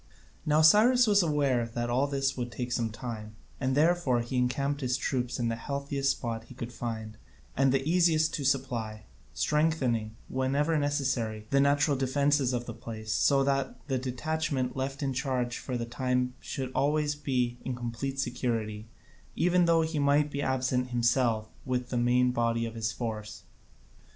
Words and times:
Now 0.47 0.63
Cyrus 0.63 1.05
was 1.05 1.21
aware 1.21 1.63
that 1.75 1.91
all 1.91 2.07
this 2.07 2.35
would 2.35 2.51
take 2.51 2.71
some 2.71 2.89
time, 2.89 3.35
and 3.59 3.77
therefore 3.77 4.21
he 4.21 4.35
encamped 4.35 4.81
his 4.81 4.97
troops 4.97 5.37
in 5.37 5.47
the 5.47 5.55
healthiest 5.55 6.09
spot 6.17 6.45
he 6.45 6.55
could 6.55 6.73
find 6.73 7.17
and 7.55 7.71
the 7.71 7.87
easiest 7.87 8.33
to 8.33 8.43
supply, 8.43 9.03
strengthening, 9.35 10.15
wherever 10.27 10.75
necessary, 10.79 11.45
the 11.51 11.59
natural 11.59 11.95
defences 11.95 12.51
of 12.51 12.65
the 12.65 12.73
place, 12.73 13.13
so 13.13 13.43
that 13.43 13.75
the 13.89 13.99
detachment 13.99 14.75
left 14.75 15.03
in 15.03 15.13
charge 15.13 15.59
for 15.59 15.77
the 15.77 15.85
time 15.85 16.33
should 16.39 16.71
always 16.73 17.13
be 17.13 17.59
in 17.63 17.75
complete 17.75 18.17
security, 18.19 18.87
even 19.35 19.65
though 19.65 19.83
he 19.83 19.99
might 19.99 20.31
be 20.31 20.41
absent 20.41 20.87
himself 20.89 21.47
with 21.63 21.89
the 21.89 21.95
main 21.97 22.31
body 22.31 22.65
of 22.65 22.73
his 22.73 22.91
force. 22.91 23.43